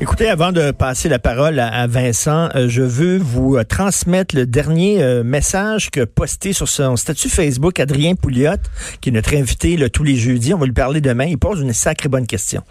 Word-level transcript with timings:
Écoutez, 0.00 0.28
avant 0.28 0.52
de 0.52 0.70
passer 0.70 1.08
la 1.08 1.18
parole 1.18 1.58
à, 1.58 1.86
Vincent, 1.86 2.48
euh, 2.54 2.68
je 2.68 2.82
veux 2.82 3.16
vous 3.16 3.56
euh, 3.56 3.64
transmettre 3.64 4.34
le 4.34 4.44
dernier 4.44 5.02
euh, 5.02 5.22
message 5.22 5.90
que 5.90 6.04
posté 6.04 6.52
sur 6.52 6.68
son 6.68 6.96
statut 6.96 7.28
Facebook 7.28 7.80
Adrien 7.80 8.14
Pouliot, 8.14 8.56
qui 9.00 9.08
est 9.08 9.12
notre 9.12 9.34
invité 9.34 9.76
tous 9.90 10.04
les 10.04 10.16
jeudis. 10.16 10.52
On 10.52 10.58
va 10.58 10.66
lui 10.66 10.72
parler 10.72 11.00
demain. 11.00 11.24
Il 11.24 11.38
pose 11.38 11.60
une 11.60 11.72
sacrée 11.72 12.08
bonne 12.08 12.26
question. 12.26 12.62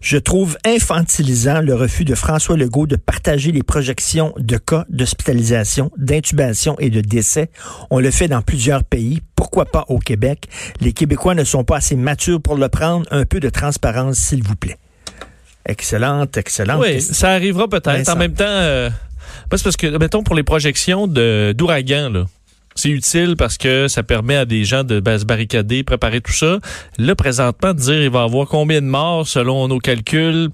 Je 0.00 0.18
trouve 0.18 0.56
infantilisant 0.64 1.60
le 1.60 1.74
refus 1.74 2.04
de 2.04 2.14
François 2.14 2.56
Legault 2.56 2.86
de 2.86 2.96
partager 2.96 3.52
les 3.52 3.62
projections 3.62 4.32
de 4.38 4.56
cas 4.56 4.84
d'hospitalisation, 4.88 5.90
d'intubation 5.98 6.76
et 6.78 6.90
de 6.90 7.00
décès. 7.00 7.50
On 7.90 7.98
le 7.98 8.10
fait 8.10 8.28
dans 8.28 8.42
plusieurs 8.42 8.84
pays. 8.84 9.20
Pourquoi 9.36 9.66
pas 9.66 9.84
au 9.88 9.98
Québec? 9.98 10.48
Les 10.80 10.92
Québécois 10.92 11.34
ne 11.34 11.44
sont 11.44 11.64
pas 11.64 11.76
assez 11.76 11.96
matures 11.96 12.40
pour 12.40 12.56
le 12.56 12.68
prendre. 12.68 13.06
Un 13.10 13.24
peu 13.24 13.40
de 13.40 13.50
transparence, 13.50 14.16
s'il 14.16 14.42
vous 14.42 14.56
plaît. 14.56 14.78
Excellente, 15.66 16.36
excellente. 16.36 16.80
Oui, 16.82 17.00
ça 17.00 17.30
arrivera 17.30 17.68
peut-être. 17.68 18.08
En 18.08 18.16
même 18.16 18.34
temps, 18.34 18.44
euh, 18.46 18.88
parce 19.50 19.62
que, 19.62 19.98
mettons, 19.98 20.22
pour 20.22 20.34
les 20.34 20.42
projections 20.42 21.06
d'ouragan, 21.06 22.10
là, 22.10 22.24
c'est 22.74 22.90
utile 22.90 23.34
parce 23.36 23.58
que 23.58 23.88
ça 23.88 24.02
permet 24.02 24.36
à 24.36 24.44
des 24.44 24.64
gens 24.64 24.84
de 24.84 25.00
ben, 25.00 25.18
se 25.18 25.24
barricader, 25.24 25.82
préparer 25.82 26.20
tout 26.20 26.32
ça. 26.32 26.58
Là, 26.96 27.14
présentement, 27.16 27.74
de 27.74 27.80
dire 27.80 28.02
il 28.02 28.10
va 28.10 28.20
y 28.20 28.24
avoir 28.24 28.46
combien 28.46 28.80
de 28.80 28.86
morts 28.86 29.26
selon 29.26 29.66
nos 29.66 29.80
calculs, 29.80 30.50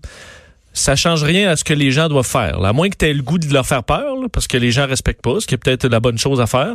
ça 0.72 0.96
change 0.96 1.22
rien 1.22 1.50
à 1.50 1.56
ce 1.56 1.64
que 1.64 1.74
les 1.74 1.92
gens 1.92 2.08
doivent 2.08 2.26
faire. 2.26 2.64
À 2.64 2.72
moins 2.72 2.88
que 2.88 2.96
tu 2.96 3.04
aies 3.04 3.12
le 3.12 3.22
goût 3.22 3.38
de 3.38 3.52
leur 3.52 3.66
faire 3.66 3.84
peur, 3.84 4.16
parce 4.32 4.48
que 4.48 4.56
les 4.56 4.72
gens 4.72 4.86
respectent 4.86 5.22
pas, 5.22 5.38
ce 5.38 5.46
qui 5.46 5.54
est 5.54 5.58
peut-être 5.58 5.86
la 5.86 6.00
bonne 6.00 6.18
chose 6.18 6.40
à 6.40 6.46
faire. 6.46 6.74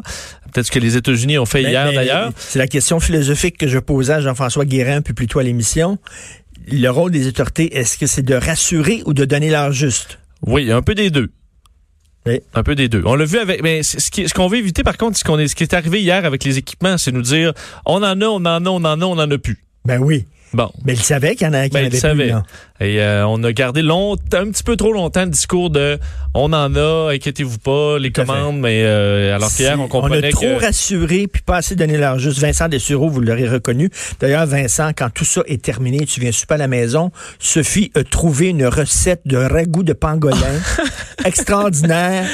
Peut-être 0.53 0.67
ce 0.67 0.71
que 0.71 0.79
les 0.79 0.95
États-Unis 0.95 1.37
ont 1.37 1.45
fait 1.45 1.63
hier 1.63 1.91
d'ailleurs. 1.91 2.31
C'est 2.37 2.59
la 2.59 2.67
question 2.67 2.99
philosophique 2.99 3.57
que 3.57 3.67
je 3.67 3.79
posais 3.79 4.13
à 4.13 4.21
Jean-François 4.21 4.65
Guérin, 4.65 5.01
puis 5.01 5.13
plutôt 5.13 5.39
à 5.39 5.43
l'émission 5.43 5.97
le 6.67 6.89
rôle 6.89 7.11
des 7.11 7.27
autorités, 7.27 7.77
est-ce 7.77 7.97
que 7.97 8.07
c'est 8.07 8.23
de 8.23 8.35
rassurer 8.35 9.01
ou 9.05 9.13
de 9.13 9.25
donner 9.25 9.49
l'heure 9.49 9.71
juste? 9.71 10.19
Oui, 10.45 10.71
un 10.71 10.81
peu 10.81 10.95
des 10.95 11.09
deux. 11.09 11.29
Oui. 12.25 12.41
Un 12.53 12.63
peu 12.63 12.75
des 12.75 12.89
deux. 12.89 13.01
On 13.05 13.15
l'a 13.15 13.25
vu 13.25 13.37
avec, 13.37 13.63
mais 13.63 13.81
ce 13.83 14.33
qu'on 14.33 14.47
veut 14.47 14.57
éviter 14.57 14.83
par 14.83 14.97
contre, 14.97 15.17
ce, 15.17 15.23
qu'on 15.23 15.39
est, 15.39 15.47
ce 15.47 15.55
qui 15.55 15.63
est 15.63 15.73
arrivé 15.73 16.01
hier 16.01 16.25
avec 16.25 16.43
les 16.43 16.57
équipements, 16.57 16.97
c'est 16.97 17.11
nous 17.11 17.21
dire, 17.21 17.53
on 17.85 18.03
en 18.03 18.03
a, 18.03 18.25
on 18.25 18.35
en 18.35 18.45
a, 18.45 18.61
on 18.61 18.75
en 18.75 19.01
a, 19.01 19.05
on 19.05 19.17
en 19.17 19.31
a 19.31 19.37
plus. 19.37 19.63
Ben 19.85 19.99
oui. 19.99 20.25
Bon. 20.53 20.71
Mais 20.83 20.93
il 20.93 21.01
savait 21.01 21.35
qu'il 21.35 21.47
y 21.47 21.49
en, 21.49 21.53
a, 21.53 21.67
ben, 21.69 21.85
avait 21.85 21.89
plus. 21.89 22.33
Et 22.81 23.01
euh, 23.01 23.27
on 23.27 23.43
a 23.43 23.51
gardé 23.51 23.81
longtemps, 23.81 24.37
un 24.37 24.51
petit 24.51 24.63
peu 24.63 24.77
trop 24.77 24.93
longtemps 24.93 25.25
le 25.25 25.31
discours 25.31 25.69
de 25.69 25.99
on 26.33 26.53
en 26.53 26.75
a, 26.75 27.11
inquiétez-vous 27.11 27.57
pas, 27.57 27.97
les 27.97 28.11
commandes, 28.11 28.59
mais 28.59 28.83
euh, 28.83 29.35
alors 29.35 29.51
qu'hier, 29.53 29.79
on 29.79 29.87
comprenait 29.87 30.27
On 30.27 30.27
a 30.27 30.31
trop 30.31 30.57
rassuré 30.59 31.27
puis 31.27 31.41
pas 31.41 31.57
assez 31.57 31.75
donné 31.75 31.97
l'heure 31.97 32.19
juste. 32.19 32.39
Vincent 32.39 32.67
Dessureau, 32.67 33.09
vous 33.09 33.19
l'aurez 33.19 33.47
reconnu. 33.47 33.89
D'ailleurs, 34.19 34.45
Vincent, 34.45 34.91
quand 34.95 35.09
tout 35.09 35.25
ça 35.25 35.41
est 35.47 35.61
terminé, 35.61 36.05
tu 36.05 36.19
viens 36.19 36.31
super 36.31 36.55
à 36.55 36.57
la 36.57 36.67
maison, 36.67 37.11
Sophie 37.37 37.91
a 37.95 38.03
trouvé 38.03 38.47
une 38.49 38.65
recette 38.65 39.21
de 39.25 39.37
ragoût 39.37 39.83
de 39.83 39.93
pangolin 39.93 40.35
extraordinaire. 41.25 42.25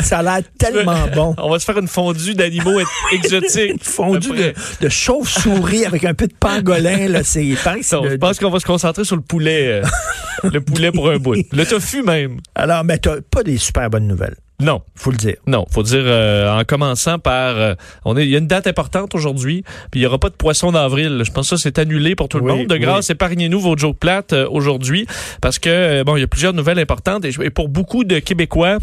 Ça 0.00 0.18
a 0.18 0.22
l'air 0.22 0.40
tellement 0.58 1.06
bon. 1.14 1.34
On 1.38 1.50
va 1.50 1.58
se 1.58 1.64
faire 1.64 1.78
une 1.78 1.88
fondue 1.88 2.34
d'animaux 2.34 2.80
exotiques. 3.12 3.70
une 3.72 3.78
fondue 3.80 4.30
de, 4.30 4.54
de 4.80 4.88
chauve-souris 4.88 5.84
avec 5.84 6.04
un 6.04 6.14
peu 6.14 6.26
de 6.26 6.34
pangolin. 6.34 7.08
Là, 7.08 7.22
c'est, 7.22 7.44
je 7.44 8.16
pense 8.16 8.38
qu'on 8.38 8.50
va 8.50 8.60
se 8.60 8.66
concentrer 8.66 9.04
sur 9.04 9.16
le 9.16 9.22
poulet. 9.22 9.73
Euh, 9.74 10.50
le 10.52 10.60
poulet 10.60 10.92
pour 10.92 11.08
un 11.10 11.18
bout. 11.18 11.36
Le 11.52 11.64
tofu 11.64 12.02
même. 12.02 12.38
Alors, 12.54 12.84
mais 12.84 12.98
t'as 12.98 13.20
pas 13.30 13.42
des 13.42 13.56
super 13.56 13.90
bonnes 13.90 14.06
nouvelles. 14.06 14.36
Non, 14.60 14.82
faut 14.94 15.10
le 15.10 15.16
dire. 15.16 15.36
Non, 15.46 15.64
faut 15.68 15.82
dire 15.82 16.04
euh, 16.04 16.60
en 16.60 16.64
commençant 16.64 17.18
par 17.18 17.56
euh, 17.56 17.74
on 18.04 18.16
est 18.16 18.24
il 18.24 18.30
y 18.30 18.36
a 18.36 18.38
une 18.38 18.46
date 18.46 18.68
importante 18.68 19.14
aujourd'hui, 19.14 19.64
puis 19.90 20.00
il 20.00 20.04
y 20.04 20.06
aura 20.06 20.18
pas 20.18 20.30
de 20.30 20.36
poisson 20.36 20.70
d'avril. 20.70 21.22
Je 21.24 21.32
pense 21.32 21.50
que 21.50 21.56
ça 21.56 21.62
c'est 21.62 21.78
annulé 21.78 22.14
pour 22.14 22.28
tout 22.28 22.38
le 22.38 22.44
monde. 22.44 22.68
De 22.68 22.76
grâce, 22.76 23.10
épargnez-nous 23.10 23.58
vos 23.58 23.76
jokes 23.76 23.98
plates 23.98 24.32
aujourd'hui 24.32 25.06
parce 25.40 25.58
que 25.58 26.02
bon, 26.04 26.16
il 26.16 26.20
y 26.20 26.24
a 26.24 26.28
plusieurs 26.28 26.52
nouvelles 26.52 26.78
importantes 26.78 27.24
et 27.24 27.50
pour 27.50 27.68
beaucoup 27.68 28.04
de 28.04 28.20
Québécois 28.20 28.78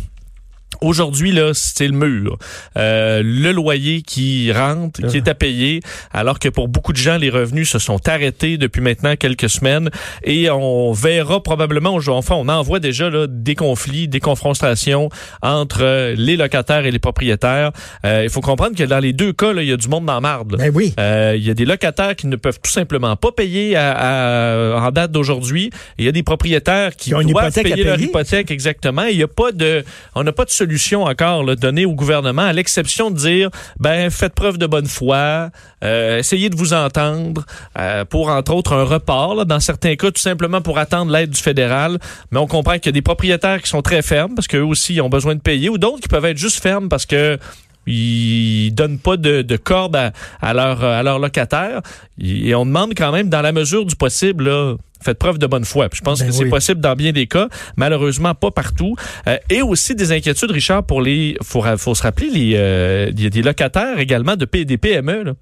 Aujourd'hui, 0.79 1.31
là, 1.31 1.51
c'est 1.53 1.87
le 1.87 1.93
mur. 1.93 2.37
Euh, 2.77 3.21
le 3.23 3.51
loyer 3.51 4.01
qui 4.01 4.51
rentre, 4.51 5.05
qui 5.07 5.17
est 5.17 5.27
à 5.27 5.35
payer, 5.35 5.81
alors 6.11 6.39
que 6.39 6.49
pour 6.49 6.69
beaucoup 6.69 6.93
de 6.93 6.97
gens, 6.97 7.17
les 7.17 7.29
revenus 7.29 7.69
se 7.69 7.77
sont 7.77 8.07
arrêtés 8.07 8.57
depuis 8.57 8.81
maintenant 8.81 9.15
quelques 9.15 9.49
semaines. 9.49 9.89
Et 10.23 10.49
on 10.49 10.91
verra 10.91 11.43
probablement, 11.43 11.95
enfin, 12.07 12.35
on 12.35 12.47
en 12.47 12.61
voit 12.63 12.79
déjà 12.79 13.09
là, 13.09 13.27
des 13.27 13.55
conflits, 13.55 14.07
des 14.07 14.19
confrontations 14.19 15.09
entre 15.41 16.13
les 16.15 16.35
locataires 16.35 16.85
et 16.85 16.91
les 16.91 16.99
propriétaires. 16.99 17.71
Euh, 18.05 18.23
il 18.23 18.29
faut 18.29 18.41
comprendre 18.41 18.75
que 18.75 18.83
dans 18.83 18.99
les 18.99 19.13
deux 19.13 19.33
cas, 19.33 19.53
là, 19.53 19.61
il 19.61 19.69
y 19.69 19.73
a 19.73 19.77
du 19.77 19.87
monde 19.87 20.05
dans 20.05 20.15
la 20.15 20.21
marde. 20.21 20.57
Ben 20.57 20.71
oui. 20.73 20.93
Euh, 20.99 21.35
il 21.37 21.45
y 21.45 21.49
a 21.49 21.53
des 21.53 21.65
locataires 21.65 22.15
qui 22.15 22.27
ne 22.27 22.35
peuvent 22.35 22.59
tout 22.61 22.71
simplement 22.71 23.15
pas 23.15 23.31
payer 23.31 23.75
à, 23.75 24.77
en 24.77 24.91
date 24.91 25.11
d'aujourd'hui. 25.11 25.69
Il 25.97 26.05
y 26.05 26.07
a 26.07 26.11
des 26.11 26.23
propriétaires 26.23 26.95
qui, 26.95 27.11
doivent 27.11 27.53
payer, 27.53 27.83
leur 27.83 27.99
hypothèque 27.99 28.51
exactement. 28.51 29.03
Il 29.03 29.17
y 29.17 29.23
a 29.23 29.27
pas 29.27 29.51
de, 29.51 29.83
on 30.15 30.23
n'a 30.23 30.31
pas 30.31 30.45
de 30.45 30.49
solution 30.61 31.05
encore 31.05 31.43
là, 31.43 31.55
donnée 31.55 31.85
au 31.85 31.93
gouvernement, 31.93 32.43
à 32.43 32.53
l'exception 32.53 33.09
de 33.09 33.17
dire, 33.17 33.49
ben 33.79 34.11
faites 34.11 34.35
preuve 34.35 34.59
de 34.59 34.67
bonne 34.67 34.85
foi, 34.85 35.49
euh, 35.83 36.19
essayez 36.19 36.51
de 36.51 36.55
vous 36.55 36.73
entendre 36.73 37.45
euh, 37.79 38.05
pour 38.05 38.29
entre 38.29 38.53
autres 38.53 38.73
un 38.73 38.83
report. 38.83 39.47
Dans 39.47 39.59
certains 39.59 39.95
cas, 39.95 40.11
tout 40.11 40.21
simplement 40.21 40.61
pour 40.61 40.77
attendre 40.77 41.11
l'aide 41.11 41.31
du 41.31 41.41
fédéral. 41.41 41.97
Mais 42.31 42.37
on 42.37 42.45
comprend 42.45 42.75
qu'il 42.75 42.87
y 42.87 42.89
a 42.89 42.91
des 42.91 43.01
propriétaires 43.01 43.59
qui 43.61 43.69
sont 43.69 43.81
très 43.81 44.03
fermes 44.03 44.35
parce 44.35 44.47
qu'eux 44.47 44.63
aussi 44.63 45.01
ont 45.01 45.09
besoin 45.09 45.33
de 45.33 45.41
payer, 45.41 45.67
ou 45.67 45.79
d'autres 45.79 46.01
qui 46.01 46.09
peuvent 46.09 46.25
être 46.25 46.37
juste 46.37 46.61
fermes 46.61 46.89
parce 46.89 47.07
que 47.07 47.39
ils 47.87 48.71
donnent 48.75 48.99
pas 48.99 49.17
de, 49.17 49.41
de 49.41 49.57
corde 49.57 49.95
à, 49.95 50.11
à 50.41 50.53
leur 50.53 50.83
à 50.83 51.01
leurs 51.01 51.17
locataires 51.17 51.81
et 52.21 52.53
on 52.53 52.67
demande 52.67 52.93
quand 52.95 53.11
même 53.11 53.27
dans 53.29 53.41
la 53.41 53.51
mesure 53.51 53.85
du 53.85 53.95
possible 53.95 54.77
faites 55.03 55.17
preuve 55.17 55.37
de 55.37 55.47
bonne 55.47 55.65
foi. 55.65 55.87
je 55.93 56.01
pense 56.01 56.19
ben 56.19 56.27
que 56.27 56.31
c'est 56.33 56.45
possible 56.45 56.81
dans 56.81 56.95
bien 56.95 57.11
des 57.11 57.27
cas, 57.27 57.47
malheureusement 57.75 58.35
pas 58.35 58.51
partout. 58.51 58.95
Euh, 59.27 59.37
et 59.49 59.61
aussi 59.61 59.95
des 59.95 60.11
inquiétudes, 60.11 60.51
Richard, 60.51 60.83
pour 60.83 61.01
les. 61.01 61.37
Faut, 61.43 61.63
faut 61.77 61.95
se 61.95 62.03
rappeler, 62.03 62.29
les, 62.29 62.53
euh, 62.55 63.11
il 63.11 63.23
y 63.23 63.25
a 63.25 63.29
des 63.29 63.41
locataires 63.41 63.99
également 63.99 64.35
de 64.35 64.45
des 64.45 64.77
PME. 64.77 65.23
Là. 65.23 65.33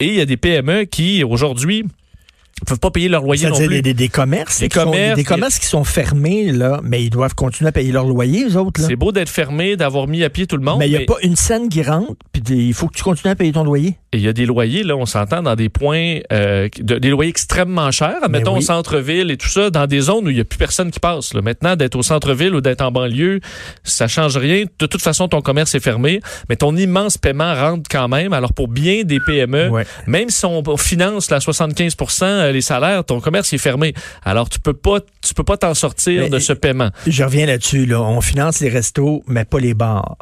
Et 0.00 0.06
il 0.06 0.14
y 0.14 0.20
a 0.20 0.26
des 0.26 0.36
PME 0.36 0.84
qui 0.84 1.22
aujourd'hui 1.24 1.84
ne 1.84 2.66
peuvent 2.66 2.78
pas 2.78 2.90
payer 2.90 3.08
leur 3.08 3.22
loyer 3.22 3.48
non 3.48 3.56
plus. 3.56 3.82
Des, 3.82 3.94
des, 3.94 4.08
commerces, 4.08 4.60
des, 4.60 4.68
commerces, 4.68 5.16
des 5.16 5.24
commerces 5.24 5.58
qui 5.58 5.66
sont 5.66 5.84
fermés 5.84 6.52
là, 6.52 6.80
mais 6.82 7.02
ils 7.02 7.10
doivent 7.10 7.34
continuer 7.34 7.68
à 7.68 7.72
payer 7.72 7.92
leur 7.92 8.06
loyer 8.06 8.44
les 8.44 8.56
autres 8.56 8.80
C'est 8.80 8.96
beau 8.96 9.12
d'être 9.12 9.28
fermé, 9.28 9.76
d'avoir 9.76 10.08
mis 10.08 10.24
à 10.24 10.30
pied 10.30 10.46
tout 10.46 10.56
le 10.56 10.64
monde. 10.64 10.78
Mais 10.78 10.88
il 10.88 10.96
n'y 10.96 11.02
a 11.02 11.06
pas 11.06 11.18
une 11.22 11.36
scène 11.36 11.68
qui 11.68 11.82
rentre, 11.82 12.16
puis 12.40 12.68
il 12.68 12.74
faut 12.74 12.88
que 12.88 12.96
tu 12.96 13.02
continues 13.02 13.32
à 13.32 13.36
payer 13.36 13.52
ton 13.52 13.64
loyer. 13.64 13.96
Et 14.12 14.16
il 14.16 14.22
y 14.22 14.28
a 14.28 14.32
des 14.32 14.46
loyers 14.46 14.82
là, 14.82 14.96
on 14.96 15.06
s'entend 15.06 15.42
dans 15.42 15.54
des 15.54 15.68
points, 15.68 16.18
euh, 16.32 16.68
des 16.80 17.10
loyers 17.10 17.30
extrêmement 17.30 17.90
chers, 17.90 18.28
mettons 18.28 18.56
au 18.56 18.60
centre-ville 18.60 19.30
et 19.30 19.36
tout 19.36 19.48
ça, 19.48 19.70
dans 19.70 19.86
des 19.86 20.00
zones 20.00 20.26
où 20.26 20.30
il 20.30 20.34
n'y 20.34 20.40
a 20.40 20.44
plus 20.44 20.58
personne 20.58 20.90
qui 20.90 21.00
passe. 21.00 21.32
Là. 21.34 21.42
Maintenant, 21.42 21.76
d'être 21.76 21.96
au 21.96 22.02
centre-ville 22.02 22.54
ou 22.54 22.60
d'être 22.60 22.80
en 22.80 22.90
banlieue, 22.90 23.40
ça 23.84 24.08
change 24.08 24.36
rien. 24.36 24.64
De 24.78 24.86
toute 24.86 25.02
façon, 25.02 25.28
ton 25.28 25.40
commerce 25.40 25.74
est 25.74 25.80
fermé, 25.80 26.20
mais 26.48 26.56
ton 26.56 26.76
immense 26.76 27.18
paiement 27.18 27.54
rentre 27.54 27.88
quand 27.88 28.08
même. 28.08 28.32
Alors 28.32 28.52
pour 28.52 28.68
bien 28.68 29.04
des 29.04 29.20
PME, 29.20 29.70
même 30.06 30.28
si 30.30 30.44
on 30.44 30.76
finance 30.76 31.30
la 31.30 31.38
75% 31.38 32.24
euh, 32.24 32.52
les 32.52 32.60
salaires, 32.60 33.04
ton 33.04 33.20
commerce 33.20 33.52
est 33.52 33.58
fermé. 33.58 33.94
Alors 34.24 34.48
tu 34.48 34.60
peux 34.60 34.74
pas, 34.74 34.98
tu 35.26 35.34
peux 35.34 35.44
pas 35.44 35.56
t'en 35.56 35.74
sortir 35.74 36.28
de 36.28 36.38
ce 36.38 36.52
paiement. 36.52 36.90
Je 37.06 37.22
reviens 37.22 37.46
là-dessus. 37.46 37.86
Là. 37.86 38.00
On 38.00 38.20
finance 38.20 38.60
les 38.60 38.68
restos, 38.68 39.22
mais 39.26 39.44
pas 39.44 39.60
les 39.60 39.74
bars. 39.74 40.16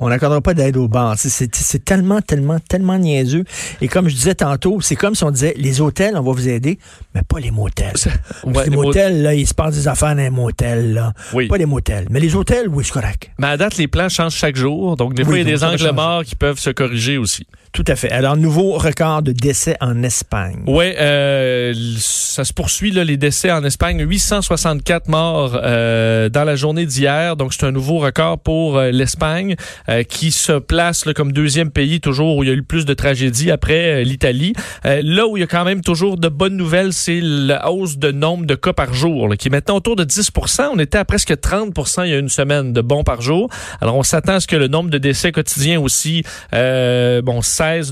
On 0.00 0.08
n'accordera 0.08 0.40
pas 0.40 0.54
d'aide 0.54 0.76
aux 0.76 0.88
bars. 0.88 1.14
C'est 1.16 1.84
tellement, 1.84 2.20
tellement, 2.20 2.58
tellement 2.58 2.98
niaiseux. 2.98 3.44
Et 3.80 3.88
comme 3.88 4.08
je 4.08 4.14
disais 4.14 4.34
tantôt, 4.34 4.80
c'est 4.80 4.96
comme 4.96 5.14
si 5.14 5.22
on 5.22 5.30
disait, 5.30 5.54
les 5.56 5.80
hôtels, 5.80 6.16
on 6.16 6.22
va 6.22 6.32
vous 6.32 6.48
aider, 6.48 6.78
mais 7.14 7.22
pas 7.22 7.38
les 7.38 7.52
motels. 7.52 7.94
les, 8.44 8.70
motels, 8.70 9.22
là, 9.22 9.34
il 9.34 9.46
se 9.46 9.54
passe 9.54 9.76
des 9.76 9.86
affaires 9.86 10.16
dans 10.16 10.22
les 10.22 10.30
motels, 10.30 10.94
là. 10.94 11.12
Pas 11.48 11.56
les 11.56 11.66
motels. 11.66 12.06
Mais 12.10 12.20
les 12.20 12.34
hôtels, 12.34 12.68
oui, 12.68 12.84
c'est 12.84 12.92
correct. 12.92 13.30
Mais 13.38 13.46
à 13.46 13.56
date, 13.56 13.76
les 13.76 13.86
plans 13.86 14.08
changent 14.08 14.34
chaque 14.34 14.56
jour. 14.56 14.96
Donc, 14.96 15.14
des 15.14 15.24
fois, 15.24 15.38
il 15.38 15.46
y 15.46 15.52
a 15.52 15.56
des 15.56 15.64
angles 15.64 15.92
morts 15.92 16.24
qui 16.24 16.34
peuvent 16.34 16.58
se 16.58 16.70
corriger 16.70 17.16
aussi. 17.16 17.46
Tout 17.74 17.84
à 17.88 17.96
fait. 17.96 18.12
Alors, 18.12 18.36
nouveau 18.36 18.74
record 18.78 19.22
de 19.22 19.32
décès 19.32 19.76
en 19.80 20.04
Espagne. 20.04 20.62
Oui, 20.68 20.92
euh, 20.96 21.74
ça 21.98 22.44
se 22.44 22.52
poursuit, 22.52 22.92
là, 22.92 23.02
les 23.02 23.16
décès 23.16 23.50
en 23.50 23.64
Espagne. 23.64 24.00
864 24.00 25.08
morts 25.08 25.58
euh, 25.60 26.28
dans 26.28 26.44
la 26.44 26.54
journée 26.54 26.86
d'hier. 26.86 27.34
Donc, 27.34 27.52
c'est 27.52 27.66
un 27.66 27.72
nouveau 27.72 27.98
record 27.98 28.38
pour 28.38 28.78
euh, 28.78 28.92
l'Espagne. 28.92 29.56
qui 30.08 30.30
se 30.30 30.52
place 30.52 31.02
comme 31.16 31.32
deuxième 31.32 31.70
pays 31.70 32.00
toujours 32.00 32.36
où 32.36 32.44
il 32.44 32.46
y 32.46 32.50
a 32.50 32.52
eu 32.52 32.58
le 32.58 32.62
plus 32.62 32.84
de 32.84 32.94
tragédies 32.94 33.50
après 33.50 34.04
l'Italie. 34.04 34.52
là 34.84 35.26
où 35.26 35.36
il 35.36 35.40
y 35.40 35.42
a 35.42 35.48
quand 35.48 35.64
même 35.64 35.80
toujours 35.80 36.16
de 36.16 36.28
bonnes 36.28 36.56
nouvelles, 36.56 36.92
c'est 36.92 37.20
la 37.20 37.70
hausse 37.70 37.98
de 37.98 38.12
nombre 38.12 38.46
de 38.46 38.54
cas 38.54 38.72
par 38.72 38.94
jour, 38.94 39.34
qui 39.36 39.48
est 39.48 39.50
maintenant 39.50 39.76
autour 39.76 39.96
de 39.96 40.04
10 40.04 40.30
On 40.72 40.78
était 40.78 40.98
à 40.98 41.04
presque 41.04 41.40
30 41.40 41.74
il 42.04 42.10
y 42.10 42.14
a 42.14 42.18
une 42.18 42.28
semaine 42.28 42.72
de 42.72 42.80
bons 42.80 43.02
par 43.02 43.20
jour. 43.20 43.48
Alors, 43.80 43.96
on 43.96 44.04
s'attend 44.04 44.34
à 44.34 44.40
ce 44.40 44.46
que 44.46 44.56
le 44.56 44.68
nombre 44.68 44.90
de 44.90 44.98
décès 44.98 45.32
quotidiens 45.32 45.80
aussi, 45.80 46.22
euh, 46.54 47.20
bon, 47.20 47.42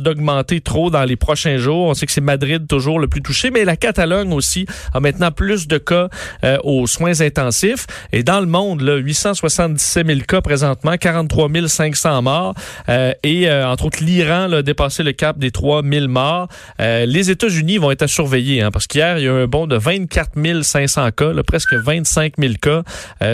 d'augmenter 0.01 0.61
trop 0.61 0.91
dans 0.91 1.05
les 1.05 1.17
prochains 1.17 1.57
jours. 1.57 1.89
On 1.89 1.95
sait 1.95 2.07
que 2.07 2.13
c'est 2.13 2.21
Madrid 2.21 2.67
toujours 2.67 2.99
le 2.99 3.09
plus 3.09 3.23
touché, 3.23 3.51
mais 3.51 3.65
la 3.65 3.77
Catalogne 3.77 4.33
aussi 4.33 4.67
a 4.93 5.01
maintenant 5.01 5.31
plus 5.31 5.67
de 5.69 5.79
cas 5.79 6.09
euh, 6.45 6.59
aux 6.65 6.87
soins 6.87 7.21
intensifs. 7.21 7.87
Et 8.13 8.23
dans 8.23 8.41
le 8.41 8.47
monde, 8.47 8.83
là, 8.83 8.97
877 8.97 10.07
000 10.07 10.21
cas 10.27 10.41
présentement, 10.41 10.97
43 10.97 11.49
500 11.67 12.23
morts. 12.23 12.55
Euh, 12.89 13.13
et 13.23 13.51
entre 13.51 13.87
autres, 13.87 14.03
l'Iran 14.03 14.51
a 14.53 14.63
dépassé 14.63 15.03
le 15.03 15.13
cap 15.13 15.39
des 15.39 15.51
3 15.51 15.83
000 15.83 16.09
morts. 16.09 16.49
les 16.79 17.31
États-Unis 17.31 17.79
vont 17.79 17.91
être 17.91 18.03
à 18.03 18.09
surveiller, 18.09 18.63
hein, 18.63 18.71
parce 18.71 18.87
qu'hier, 18.87 19.19
il 19.19 19.25
y 19.25 19.29
a 19.29 19.33
eu 19.33 19.43
un 19.43 19.47
bond 19.47 19.67
de 19.67 19.77
24 19.77 20.63
500 20.63 21.11
cas, 21.13 21.33
presque 21.47 21.75
25 21.75 22.35
000 22.39 22.55
cas. 22.61 22.83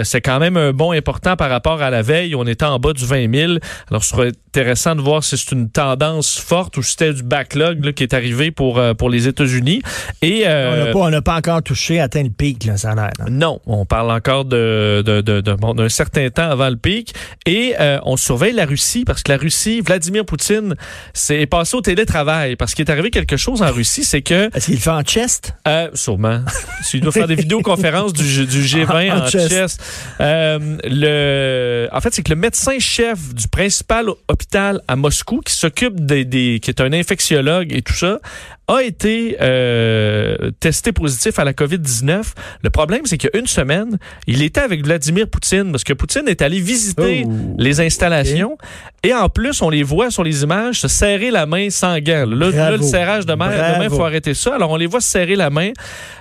c'est 0.05 0.21
quand 0.21 0.39
même 0.39 0.57
un 0.57 0.73
bond 0.73 0.93
important 0.93 1.37
par 1.37 1.51
rapport 1.51 1.83
à 1.83 1.91
la 1.91 2.03
veille. 2.03 2.35
On 2.35 2.47
était 2.47 2.65
en 2.65 2.79
bas 2.79 2.93
du 2.93 3.05
20 3.05 3.35
000. 3.35 3.53
Alors, 3.91 4.05
ce 4.05 4.11
serait 4.11 4.33
intéressant 4.49 4.95
de 4.95 5.01
voir 5.01 5.23
si 5.23 5.37
c'est 5.37 5.53
une 5.53 5.71
tendance 5.71 6.27
forte 6.37 6.77
ou 6.77 6.83
c'était 6.83 7.13
du 7.13 7.23
backlog 7.23 7.93
qui 7.93 8.03
est 8.03 8.15
arrivé 8.15 8.51
pour, 8.51 8.79
euh, 8.79 8.95
pour 8.95 9.11
les 9.11 9.29
États-Unis. 9.29 9.83
Et 10.23 10.43
euh, 10.47 10.93
on 10.95 11.11
n'a 11.11 11.23
pas, 11.23 11.37
encore 11.37 11.63
touché, 11.63 12.01
atteint 12.01 12.23
le 12.23 12.31
pic, 12.31 12.65
là, 12.65 12.77
ça 12.77 12.93
a 12.93 12.95
l'air. 12.95 13.11
Non, 13.31 13.61
on 13.67 13.87
parle 13.87 14.11
encore 14.11 14.45
de, 14.45 15.03
de, 15.05 15.21
de, 15.21 15.41
d'un 15.41 15.89
certain 15.89 16.29
temps 16.31 16.51
avant 16.51 16.69
le 16.69 16.77
pic. 16.77 17.15
Et 17.47 17.75
euh, 17.81 17.99
on 18.05 18.17
surveille 18.17 18.53
la 18.53 18.67
Russie 18.67 19.05
parce 19.05 19.23
que 19.23 19.33
la 19.33 19.39
Russie, 19.39 19.81
Vladimir 19.81 20.25
Poutine, 20.25 20.75
c'est 21.15 21.47
passé 21.47 21.77
au 21.77 21.81
télétravail 21.81 22.57
parce 22.57 22.75
qu'il 22.75 22.85
est 22.85 22.91
arrivé 22.91 23.11
quelque 23.11 23.37
chose 23.37 23.63
en 23.63 23.71
Russie, 23.71 24.05
c'est 24.05 24.23
que... 24.23 24.55
Est-ce 24.57 24.67
qu'il 24.67 24.81
fait 24.81 24.91
en 24.91 25.03
chest? 25.03 25.55
Euh, 25.67 25.89
sûrement. 25.95 26.41
S'il 26.83 27.01
doit 27.01 27.13
faire 27.13 27.29
des 27.29 27.35
vidéoconférences 27.37 28.13
du, 28.13 28.47
du 28.47 28.63
G20 28.63 29.13
en, 29.13 29.27
chest. 29.27 29.83
le, 30.21 31.89
en 31.93 32.01
fait, 32.01 32.15
c'est 32.15 32.23
que 32.23 32.31
le 32.31 32.41
médecin-chef 32.41 33.35
du 33.35 33.49
principal 33.49 34.09
hôpital 34.29 34.81
à 34.89 34.97
Moscou, 34.97 35.41
qui 35.45 35.55
s'occupe 35.55 36.05
des, 36.05 36.18
qui 36.25 36.71
est 36.71 36.81
un 36.81 36.93
infectiologue 36.93 37.73
et 37.73 37.83
tout 37.83 37.95
ça, 37.95 38.21
a 38.69 38.83
été 38.83 39.37
euh, 39.41 40.51
testé 40.61 40.93
positif 40.93 41.39
à 41.39 41.45
la 41.45 41.53
COVID-19. 41.53 42.23
Le 42.63 42.71
problème, 42.71 43.03
c'est 43.05 43.17
qu'il 43.17 43.31
y 43.33 43.37
a 43.37 43.41
une 43.41 43.47
semaine, 43.47 43.99
il 44.27 44.43
était 44.43 44.61
avec 44.61 44.85
Vladimir 44.85 45.29
Poutine, 45.29 45.71
parce 45.73 45.85
que 45.85 45.95
Poutine 45.95 46.29
est 46.29 46.43
allé 46.43 46.61
visiter 46.61 47.25
oh. 47.27 47.55
les 47.59 47.81
installations, 47.81 48.59
et 49.05 49.15
en 49.15 49.29
plus, 49.29 49.63
on 49.63 49.71
les 49.71 49.83
voit 49.83 50.11
sur 50.11 50.25
les 50.25 50.43
images 50.43 50.81
se 50.81 50.89
serrer 50.89 51.31
la 51.31 51.47
main 51.47 51.71
sans 51.71 51.99
gants. 51.99 52.27
Là, 52.27 52.77
le 52.77 52.83
serrage 52.83 53.27
de 53.27 53.35
main, 53.35 53.83
il 53.83 53.91
faut 53.91 54.05
arrêter 54.05 54.35
ça. 54.35 54.57
Alors, 54.57 54.71
on 54.71 54.77
les 54.77 54.87
voit 54.87 55.01
se 55.01 55.09
serrer 55.09 55.37
la 55.37 55.51
main. 55.51 55.71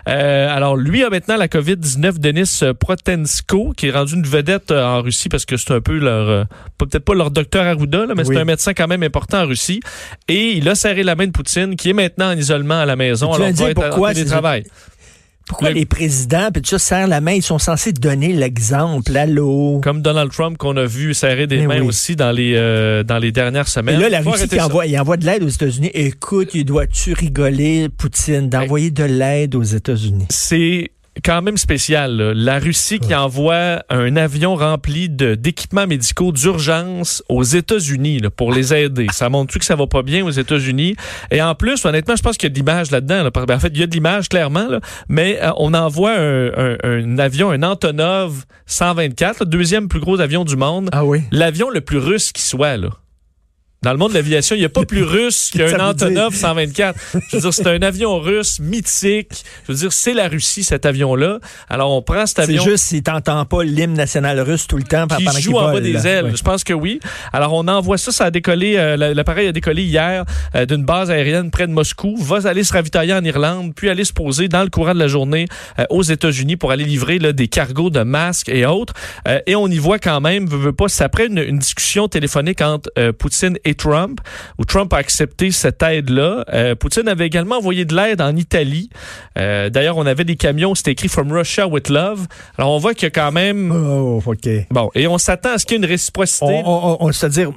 Euh, 0.08 0.56
alors, 0.56 0.78
lui 0.78 1.04
a 1.04 1.10
maintenant 1.10 1.38
la 1.38 1.48
COVID-19, 1.48 2.20
Denis 2.20 2.60
Protensko, 2.80 3.74
qui 3.76 3.88
est 3.88 3.92
rendu 3.92 4.14
une 4.14 4.24
vedette 4.24 4.72
euh, 4.72 4.86
en 4.86 5.02
Russie, 5.02 5.28
parce 5.28 5.46
que 5.46 5.58
c'est 5.58 5.74
un 5.74 5.82
peu 5.82 5.98
leur, 5.98 6.30
euh, 6.30 6.44
peut-être 6.78 7.04
pas 7.04 7.16
leur 7.16 7.32
docteur 7.32 7.66
Arruda, 7.66 8.06
là, 8.06 8.14
mais 8.16 8.24
c'est 8.24 8.38
un 8.38 8.46
médecin 8.46 8.74
quand 8.74 8.88
même 8.88 9.04
important 9.04 9.42
en 9.42 9.48
Russie. 9.48 9.82
Et 10.28 10.52
il 10.52 10.70
a 10.70 10.76
serré 10.76 11.04
la 11.04 11.16
main 11.16 11.26
de 11.26 11.32
Poutine, 11.32 11.76
qui 11.76 11.90
est 11.90 11.94
maintenant 11.94 12.37
isolement 12.38 12.80
à 12.80 12.86
la 12.86 12.96
maison. 12.96 13.34
Alors, 13.34 13.50
pourquoi. 13.76 14.14
Pourquoi 15.48 15.72
les 15.72 15.86
présidents, 15.86 16.50
puis 16.54 16.62
ça, 16.66 16.78
serrent 16.78 17.08
la 17.08 17.22
main, 17.22 17.32
ils 17.32 17.42
sont 17.42 17.58
censés 17.58 17.94
donner 17.94 18.34
l'exemple, 18.34 19.16
allô? 19.16 19.80
Comme 19.82 20.02
Donald 20.02 20.30
Trump 20.30 20.58
qu'on 20.58 20.76
a 20.76 20.86
vu 20.86 21.14
serrer 21.14 21.48
des 21.48 21.66
mains 21.66 21.82
aussi 21.84 22.18
dans 22.18 22.32
les, 22.32 22.54
euh, 22.56 23.04
dans 23.04 23.18
les 23.18 23.32
dernières 23.32 23.70
semaines. 23.70 23.98
Et 23.98 24.04
là, 24.04 24.10
la 24.10 24.20
Russie 24.20 24.50
qui 24.50 24.60
envoie, 24.60 24.86
il 24.86 25.00
envoie 25.00 25.16
de 25.16 25.26
l'aide 25.26 25.44
aux 25.44 25.48
États-Unis. 25.48 25.90
Écoute, 25.94 26.50
il 26.54 26.66
doit-tu 26.66 27.14
rigoler, 27.14 27.88
Poutine, 27.88 28.50
d'envoyer 28.50 28.92
de 28.92 29.06
l'aide 29.06 29.56
aux 29.56 29.64
États-Unis? 29.64 30.26
C'est 30.30 30.92
quand 31.24 31.42
même 31.42 31.58
spécial. 31.58 32.18
La 32.36 32.60
Russie 32.60 33.00
qui 33.00 33.14
envoie 33.16 33.84
un 33.90 34.16
avion 34.16 34.56
rempli 34.56 35.10
d'équipements 35.10 35.88
médicaux 35.88 36.32
d'urgence 36.32 37.24
aux 37.30 37.44
États-Unis 37.44 38.22
pour 38.36 38.52
les 38.52 38.74
aider. 38.74 39.08
Ça 39.12 39.30
montre-tu 39.30 39.60
que 39.60 39.66
ça 39.66 39.76
va 39.76 39.88
pas 39.88 40.04
bien 40.04 40.26
aux 40.26 40.32
États-Unis? 40.32 40.96
Et 41.32 41.42
en 41.42 41.56
plus, 41.56 41.86
honnêtement, 41.86 42.16
je 42.16 42.24
pense 42.24 42.38
qu'il 42.38 42.48
y 42.48 42.52
a 42.52 42.54
de 42.54 42.56
l'image 42.56 42.92
là-dedans. 42.92 43.30
Ben, 43.34 43.56
en 43.56 43.60
fait, 43.60 43.70
il 43.70 43.80
y 43.80 43.84
a 43.84 43.88
de 43.88 43.94
l'image 43.94 44.30
clairement, 44.30 44.68
mais 45.08 45.40
euh, 45.42 45.52
on 45.58 45.74
envoie 45.74 46.14
un, 46.18 47.18
avion, 47.18 47.52
un 47.52 47.64
Antonov 47.64 48.46
124, 48.66 49.42
le 49.42 49.46
deuxième 49.46 49.88
plus 49.88 50.00
gros 50.00 50.20
avion 50.20 50.44
du 50.44 50.56
monde. 50.56 50.90
Ah 50.92 51.06
oui? 51.06 51.22
L'avion 51.32 51.70
le 51.70 51.82
plus 51.82 51.98
russe 51.98 52.32
qui 52.32 52.42
soit. 52.42 52.78
Là. 52.78 52.90
Dans 53.84 53.92
le 53.92 54.00
monde 54.00 54.10
de 54.10 54.16
l'aviation, 54.16 54.56
il 54.56 54.60
n'y 54.60 54.66
a 54.66 54.70
pas 54.70 54.86
plus 54.86 55.04
russe 55.04 55.52
qu'un 55.56 55.80
Antonov 55.80 56.34
124. 56.34 57.00
Je 57.14 57.36
veux 57.36 57.42
dire, 57.42 57.54
c'est 57.54 57.68
un 57.68 57.82
avion 57.84 58.20
russe 58.20 58.60
mythique. 58.60 59.46
Je 59.68 59.72
veux 59.72 59.78
dire, 59.78 59.94
c'est 59.94 60.16
la 60.16 60.28
Russie, 60.28 60.64
cet 60.64 60.88
avion-là. 60.88 61.38
Alors, 61.70 61.92
on 61.92 62.02
prend 62.02 62.26
cet 62.26 62.40
avion. 62.40 62.64
C'est 62.64 62.72
juste 62.72 62.86
s'il 62.86 63.04
t'entend 63.04 63.46
pas 63.46 63.64
l'hymne 63.64 63.94
national 63.94 64.40
russe 64.40 64.66
tout 64.66 64.78
le 64.78 64.84
temps 64.84 65.06
qui 65.06 65.24
pendant 65.24 65.40
joue 65.40 65.58
en 65.58 65.72
bas 65.72 65.80
des 65.80 66.08
ailes. 66.08 66.36
Je 66.36 66.42
pense 66.42 66.64
que 66.64 66.74
oui. 66.74 67.00
Alors, 67.32 67.54
on 67.54 67.68
envoie 67.68 68.00
ça. 68.00 68.12
Ça 68.12 68.26
a 68.26 68.32
décollé, 68.32 68.78
euh, 68.78 68.98
l'appareil 69.14 69.48
a 69.48 69.52
décollé 69.52 69.84
hier 69.84 70.26
euh, 70.56 70.66
d'une 70.66 70.84
base 70.84 71.12
aérienne 71.12 71.52
près 71.52 71.68
de 71.68 71.72
Moscou. 71.72 72.18
Va 72.18 72.50
aller 72.50 72.64
se 72.64 72.74
ravitailler 72.74 73.14
en 73.14 73.24
Irlande, 73.24 73.74
puis 73.76 73.90
aller 73.90 74.06
se 74.06 74.14
poser 74.14 74.48
dans 74.48 74.64
le 74.64 74.70
courant 74.70 74.96
de 74.96 75.00
la 75.00 75.08
journée 75.08 75.46
euh, 75.78 75.86
aux 75.92 76.04
États-Unis 76.04 76.56
pour 76.56 76.72
aller 76.72 76.84
livrer 76.84 77.20
là, 77.20 77.32
des 77.32 77.48
cargos 77.48 77.92
de 77.92 78.02
masques 78.02 78.50
et 78.50 78.66
autres. 78.66 78.94
et 79.46 79.56
on 79.56 79.68
y 79.68 79.78
voit 79.78 80.00
quand 80.00 80.20
même, 80.20 80.48
veut, 80.48 80.58
veut 80.58 80.74
pas, 80.74 80.88
c'est 80.88 81.04
après 81.04 81.28
une, 81.28 81.38
une, 81.38 81.60
discussion 81.60 82.08
téléphonique 82.08 82.62
entre 82.62 82.90
Poutine 83.12 83.58
et 83.66 83.67
Trump, 83.76 84.22
où 84.58 84.66
Trump 84.66 84.94
a 84.94 84.98
accepté 84.98 85.52
cette 85.52 85.82
aide-là. 85.82 86.46
Euh, 86.54 86.76
Poutine 86.76 87.08
avait 87.08 87.26
également 87.28 87.58
envoyé 87.58 87.86
de 87.86 87.96
l'aide 87.96 88.22
en 88.22 88.36
Italie. 88.36 88.90
Euh, 89.38 89.70
d'ailleurs, 89.70 89.98
on 89.98 90.06
avait 90.06 90.24
des 90.24 90.36
camions, 90.36 90.76
c'était 90.76 90.92
écrit 90.92 91.08
From 91.08 91.32
Russia 91.32 91.68
with 91.68 91.90
Love. 91.90 92.28
Alors, 92.58 92.72
on 92.72 92.78
voit 92.78 92.94
qu'il 92.94 93.04
y 93.04 93.08
a 93.08 93.12
quand 93.12 93.32
même... 93.32 93.72
Oh, 93.72 94.22
OK. 94.26 94.50
Bon, 94.72 94.90
et 94.96 95.08
on 95.08 95.18
s'attend 95.18 95.52
à 95.52 95.58
ce 95.58 95.66
qu'il 95.66 95.76
y 95.76 95.80
ait 95.80 95.84
une 95.84 95.90
réciprocité. 95.90 96.62
On, 96.66 97.12
c'est-à-dire 97.12 97.52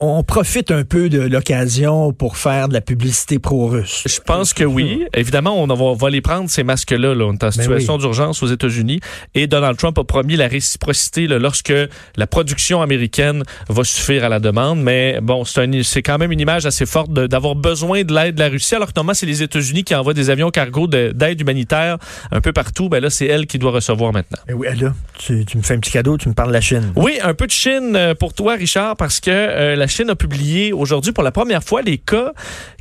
on 0.00 0.24
profite 0.24 0.70
un 0.72 0.82
peu 0.82 1.08
de 1.08 1.20
l'occasion 1.20 2.12
pour 2.12 2.36
faire 2.36 2.68
de 2.68 2.74
la 2.74 2.80
publicité 2.80 3.38
pro-russe. 3.38 4.02
Je 4.06 4.20
pense 4.20 4.52
que 4.52 4.64
oui. 4.64 5.04
Évidemment, 5.14 5.62
on 5.62 5.66
va, 5.66 5.94
va 5.94 6.10
les 6.10 6.20
prendre, 6.20 6.50
ces 6.50 6.64
masques-là. 6.64 7.14
Là. 7.14 7.24
On 7.24 7.32
est 7.32 7.44
en 7.44 7.46
ben 7.46 7.50
situation 7.52 7.96
d'urgence 7.96 8.42
aux 8.42 8.48
États-Unis. 8.48 9.00
Et 9.34 9.46
Donald 9.46 9.76
Trump 9.76 9.96
a 9.98 10.04
promis 10.04 10.36
la 10.36 10.48
réciprocité 10.48 11.28
là, 11.28 11.38
lorsque 11.38 11.72
la 12.16 12.26
production 12.26 12.82
américaine 12.82 13.44
va 13.68 13.84
suffire 13.84 14.24
à 14.24 14.28
la 14.28 14.40
demande. 14.40 14.82
Mais 14.82 15.20
bon, 15.22 15.44
c'est 15.44 16.02
quand 16.02 16.18
même 16.18 16.32
une 16.32 16.40
image 16.40 16.66
assez 16.66 16.86
forte 16.86 17.12
d'avoir 17.12 17.54
besoin 17.54 18.02
de 18.02 18.12
l'aide 18.12 18.34
de 18.34 18.40
la 18.40 18.48
Russie. 18.48 18.74
Alors 18.74 18.88
que 18.88 18.92
normalement, 18.96 19.14
c'est 19.14 19.26
les 19.26 19.42
États-Unis 19.42 19.84
qui 19.84 19.94
envoient 19.94 20.14
des 20.14 20.28
avions 20.28 20.50
cargo 20.50 20.88
d'aide 20.88 21.40
humanitaire 21.40 21.98
un 22.32 22.40
peu 22.40 22.52
partout. 22.52 22.88
Ben 22.88 23.00
là, 23.00 23.10
c'est 23.10 23.26
elle 23.26 23.46
qui 23.46 23.58
doit 23.58 23.70
recevoir 23.70 24.12
maintenant. 24.12 24.38
Et 24.48 24.52
oui, 24.52 24.66
là, 24.76 24.92
tu, 25.18 25.44
me 25.54 25.62
fais 25.62 25.74
un 25.74 25.78
petit 25.78 25.92
cadeau, 25.92 26.18
tu 26.18 26.28
me 26.28 26.34
parles 26.34 26.48
de 26.48 26.54
la 26.54 26.60
Chine. 26.60 26.92
Oui, 26.96 27.18
un 27.22 27.34
peu 27.34 27.46
de 27.46 27.52
Chine 27.52 27.94
euh, 27.94 28.14
pour 28.14 28.34
toi, 28.34 28.54
Richard, 28.54 28.96
parce 28.96 29.20
que 29.20 29.30
euh, 29.30 29.76
la 29.76 29.83
Chine 29.86 30.10
a 30.10 30.16
publié 30.16 30.72
aujourd'hui 30.72 31.12
pour 31.12 31.24
la 31.24 31.32
première 31.32 31.62
fois 31.62 31.82
les 31.82 31.98
cas 31.98 32.32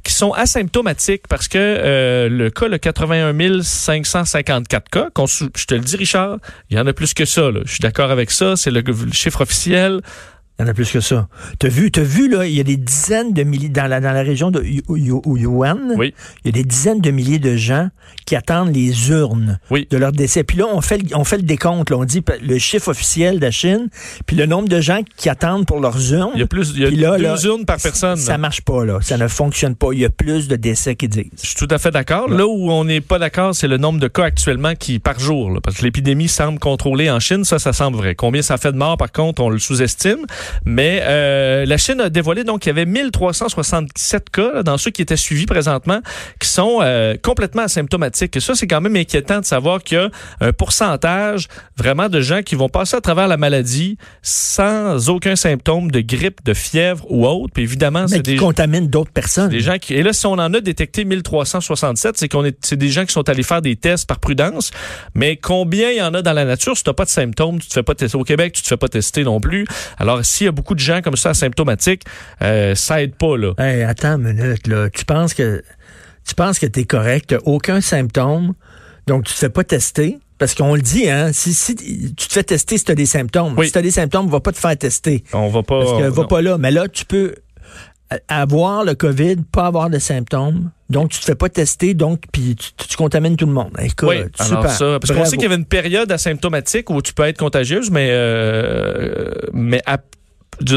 qui 0.04 0.14
sont 0.14 0.32
asymptomatiques 0.32 1.28
parce 1.28 1.48
que 1.48 1.58
euh, 1.58 2.30
le 2.30 2.50
cas, 2.50 2.68
le 2.68 2.78
81 2.78 3.62
554 3.62 4.90
cas, 4.90 5.10
je 5.56 5.66
te 5.66 5.74
le 5.74 5.82
dis, 5.82 5.96
Richard, 5.96 6.38
il 6.70 6.78
y 6.78 6.80
en 6.80 6.88
a 6.88 6.94
plus 6.94 7.14
que 7.14 7.26
ça. 7.26 7.50
Je 7.66 7.72
suis 7.72 7.82
d'accord 7.82 8.12
avec 8.12 8.32
ça. 8.32 8.56
C'est 8.56 8.72
le 8.72 8.84
chiffre 9.12 9.42
officiel. 9.42 10.02
Il 10.60 10.62
y 10.62 10.66
en 10.66 10.68
a 10.70 10.74
plus 10.76 10.92
que 10.92 11.00
ça. 11.00 11.28
T'as 11.58 11.68
vu, 11.68 11.90
t'as 11.90 12.04
vu, 12.04 12.30
là, 12.30 12.46
il 12.46 12.54
y 12.54 12.60
a 12.60 12.64
des 12.64 12.78
dizaines 12.78 13.34
de 13.34 13.42
milliers, 13.42 13.70
dans 13.70 13.88
la, 13.88 14.00
dans 14.00 14.12
la 14.12 14.22
région 14.22 14.52
de 14.52 14.64
Yuan, 14.64 15.94
oui. 15.98 16.14
il 16.44 16.48
y 16.48 16.50
a 16.50 16.52
des 16.52 16.64
dizaines 16.64 17.02
de 17.02 17.10
milliers 17.10 17.40
de 17.40 17.56
gens 17.56 17.90
qui 18.28 18.36
attendent 18.36 18.74
les 18.74 19.10
urnes 19.10 19.60
de 19.72 19.98
leur 19.98 20.12
décès. 20.12 20.44
Puis 20.44 20.58
là, 20.58 20.66
on 20.72 20.82
fait, 20.82 21.02
on 21.16 21.24
fait 21.24 21.38
le 21.38 21.44
décompte, 21.44 21.90
là, 21.90 21.98
on 21.98 22.06
dit 22.06 22.24
le 22.42 22.60
chiffre 22.60 22.90
officiel 22.90 23.38
de 23.38 23.46
la 23.46 23.52
Chine, 23.52 23.90
puis 24.28 24.36
le 24.36 24.46
nombre 24.46 24.70
de 24.70 24.80
gens 24.80 25.02
qui 25.18 25.28
attendent 25.28 25.66
pour 25.66 25.80
leurs 25.80 26.14
urnes. 26.14 26.32
Il 26.36 26.40
y 26.40 26.44
a 26.44 26.48
plus, 26.48 26.72
il 26.76 27.00
y 27.00 27.06
a 27.06 27.18
deux 27.18 27.48
urnes 27.48 27.66
par 27.66 27.78
personne. 27.78 28.18
Ça 28.18 28.38
marche 28.38 28.62
pas, 28.62 28.86
là. 28.86 29.00
Ça 29.02 29.18
ne 29.18 29.28
fonctionne 29.28 29.76
pas. 29.76 29.88
Il 29.94 30.00
y 30.00 30.06
a 30.06 30.10
plus 30.10 30.48
de 30.48 30.56
décès 30.56 30.96
qui 30.96 31.08
disent. 31.08 31.32
Je 31.42 31.48
suis 31.48 31.56
tout 31.56 31.68
à 31.72 31.80
fait 31.80 31.92
d'accord. 31.92 32.30
Là 32.30 32.46
où 32.46 32.72
on 32.72 32.86
n'est 32.86 33.02
pas 33.02 33.18
d'accord, 33.18 33.56
c'est 33.56 33.68
le 33.68 33.78
nombre 33.78 34.00
de 34.00 34.08
cas 34.08 34.26
actuellement 34.26 34.76
qui, 34.76 35.00
par 35.00 35.20
jour, 35.20 35.50
là, 35.50 35.62
parce 35.62 35.78
que 35.78 35.84
l'épidémie 35.84 36.28
semble 36.28 36.60
contrôlée 36.60 37.10
en 37.10 37.20
Chine, 37.20 37.44
ça, 37.44 37.58
ça 37.58 37.74
semble 37.74 37.98
vrai. 37.98 38.14
Combien 38.14 38.44
ça 38.44 38.58
fait 38.58 38.72
de 38.72 38.78
morts, 38.78 38.98
par 38.98 39.12
contre, 39.12 39.42
on 39.42 39.50
le 39.50 39.58
sous-estime. 39.58 40.26
Mais 40.66 41.02
euh, 41.04 41.66
la 41.66 41.78
Chine 41.78 42.02
a 42.02 42.10
dévoilé 42.10 42.44
donc 42.44 42.62
qu'il 42.62 42.70
y 42.70 42.72
avait 42.72 42.86
1367 42.86 44.30
cas 44.30 44.64
dans 44.64 44.78
ceux 44.78 44.92
qui 44.92 45.02
étaient 45.02 45.18
suivis 45.18 45.46
présentement 45.46 46.00
qui 46.40 46.48
sont 46.48 46.80
euh, 46.82 47.16
complètement 47.22 47.64
asymptomatiques. 47.64 48.36
Et 48.36 48.40
ça, 48.40 48.56
c'est 48.56 48.68
quand 48.68 48.82
même 48.82 48.96
inquiétant 48.96 49.40
de 49.40 49.46
savoir 49.46 49.84
qu'il 49.84 49.98
y 49.98 50.02
a 50.02 50.10
un 50.42 50.54
pourcentage 50.54 51.48
vraiment 51.78 52.10
de 52.10 52.22
gens 52.22 52.42
qui 52.42 52.56
vont 52.56 52.70
passer 52.70 52.96
à 52.96 53.02
travers 53.02 53.28
la 53.28 53.38
maladie 53.38 53.98
sans 54.22 55.10
aucun 55.10 55.36
symptôme 55.36 55.92
de 55.92 56.02
grippe, 56.02 56.44
de 56.44 56.54
fièvre 56.54 57.06
ou 57.10 57.26
autre. 57.26 57.54
Puis 57.54 57.64
évidemment, 57.64 58.08
c'est 58.08 58.22
des 58.22 58.36
contaminent 58.36 58.88
d'autres 58.88 59.12
personnes. 59.12 59.50
Des 59.50 59.60
gens 59.60 59.78
qui 59.78 59.94
et 59.94 60.04
là 60.04 60.14
si 60.14 60.26
on 60.26 60.34
en 60.34 60.54
a 60.54 60.62
détecté 60.62 61.06
1367, 61.06 62.18
c'est 62.18 62.28
qu'on 62.28 62.46
est 62.46 62.58
c'est 62.62 62.78
des 62.78 62.90
gens 62.90 63.06
qui 63.06 63.14
sont 63.14 63.28
allés 63.30 63.44
faire 63.44 63.62
des 63.62 63.76
tests 63.76 64.08
par 64.08 64.20
prudence. 64.20 64.72
Mais 65.16 65.38
combien 65.38 65.90
il 65.90 65.98
y 65.98 66.02
en 66.02 66.14
a 66.14 66.22
dans 66.22 66.34
la 66.34 66.46
nature? 66.46 66.78
Si 66.78 66.84
t'as 66.84 66.94
pas 66.94 67.06
de 67.06 67.10
symptômes, 67.10 67.60
tu 67.60 67.68
te 67.68 67.74
fais 67.74 67.84
pas 67.84 67.96
tester 67.96 68.18
au 68.18 68.24
Québec, 68.24 68.54
tu 68.54 68.62
te 68.62 68.68
fais 68.68 68.78
pas 68.78 68.88
tester 68.88 69.24
non 69.24 69.40
plus. 69.40 69.66
Alors 69.98 70.24
s'il 70.34 70.46
y 70.46 70.48
a 70.48 70.52
beaucoup 70.52 70.76
de 70.76 70.80
gens 70.80 71.02
comme 71.02 71.16
ça 71.16 71.30
asymptomatiques, 71.30 72.04
euh, 72.42 72.76
ça 72.76 73.02
aide 73.02 73.16
pas 73.16 73.38
là. 73.38 73.54
Hey, 73.58 73.84
attends 73.84 74.18
une 74.18 74.34
minute 74.34 74.68
là, 74.68 74.90
tu 74.90 75.06
penses 75.06 75.34
que 75.34 75.64
tu 76.28 76.36
penses 76.36 76.60
que 76.60 76.66
t'es 76.66 76.86
correct, 76.86 77.28
t'as 77.30 77.38
aucun 77.46 77.82
symptôme, 77.82 78.54
donc 79.08 79.26
tu 79.26 79.34
te 79.34 79.38
fais 79.38 79.50
pas 79.50 79.64
tester? 79.64 80.18
Parce 80.40 80.56
qu'on 80.56 80.76
le 80.76 80.82
dit, 80.82 81.10
hein, 81.10 81.32
si, 81.32 81.54
si 81.54 81.76
tu 81.76 82.28
te 82.28 82.34
fais 82.34 82.44
tester 82.44 82.78
si 82.78 82.86
tu 82.86 82.92
as 82.92 82.96
des 82.96 83.06
symptômes. 83.06 83.56
Si 83.64 83.72
tu 83.72 83.78
as 83.78 83.82
des 83.82 83.92
symptômes, 83.92 84.26
on 84.26 84.30
va 84.30 84.40
pas 84.40 84.52
te 84.52 84.58
faire 84.58 84.78
tester. 84.78 85.24
On 85.32 85.48
va 85.50 85.64
pas. 85.64 85.80
Parce 85.80 86.02
que 86.02 86.08
va 86.08 86.26
pas 86.26 86.42
là. 86.42 86.58
Mais 86.58 86.72
là, 86.72 86.88
tu 86.88 87.06
peux 87.06 87.36
avoir 88.28 88.84
le 88.84 88.96
COVID, 88.96 89.38
pas 89.52 89.68
avoir 89.68 89.90
de 89.90 90.00
symptômes. 90.00 90.72
Donc, 90.90 91.12
tu 91.12 91.20
te 91.20 91.26
fais 91.26 91.36
pas 91.36 91.50
tester, 91.50 91.94
donc, 91.94 92.24
puis 92.32 92.56
tu, 92.56 92.98
contamines 92.98 93.36
tout 93.36 93.46
le 93.46 93.54
monde. 93.54 93.72
Écoute, 93.80 94.10
oui, 94.10 94.18
alors 94.38 94.70
ça, 94.70 95.00
parce 95.00 95.12
qu'on 95.12 95.26
sait 95.26 95.38
qu'il 95.38 95.44
y 95.44 95.46
avait 95.46 95.56
une 95.56 95.66
période 95.66 96.12
asymptomatique 96.12 96.90
où 96.90 97.02
tu 97.02 97.14
peux 97.14 97.24
être 97.24 97.38
contagieuse, 97.38 97.90
mais, 97.90 98.10
euh, 98.12 99.32
mais 99.54 99.82
à 99.86 99.98